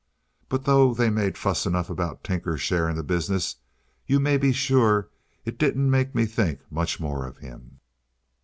[0.49, 3.57] But though they made fuss enough about Tinker's share in the business,
[4.07, 5.09] you may be sure
[5.45, 7.79] it didn't make me think much more of him.